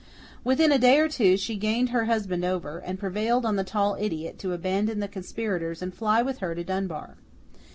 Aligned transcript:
Within 0.43 0.71
a 0.71 0.79
day 0.79 0.97
or 0.97 1.07
two, 1.07 1.37
she 1.37 1.55
gained 1.57 1.89
her 1.89 2.05
husband 2.05 2.43
over, 2.43 2.79
and 2.79 2.97
prevailed 2.97 3.45
on 3.45 3.55
the 3.55 3.63
tall 3.63 3.95
idiot 3.99 4.39
to 4.39 4.51
abandon 4.51 4.99
the 4.99 5.07
conspirators 5.07 5.79
and 5.83 5.93
fly 5.93 6.23
with 6.23 6.39
her 6.39 6.55
to 6.55 6.63
Dunbar. 6.63 7.17